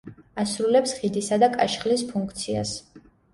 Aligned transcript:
ასრულებს 0.43 0.93
ხიდისა 1.01 1.39
და 1.43 1.49
კაშხლის 1.59 2.05
ფუნქციას. 2.13 2.73